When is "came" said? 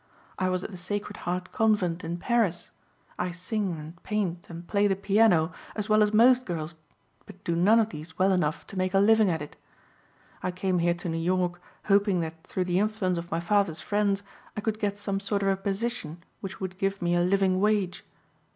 10.49-10.79